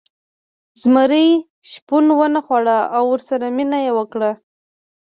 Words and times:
زمري 0.81 1.27
شپون 1.71 2.05
ونه 2.17 2.39
خوړ 2.45 2.65
او 2.95 3.03
ورسره 3.13 3.45
مینه 3.57 3.77
یې 3.85 3.91
وکړه. 3.97 4.31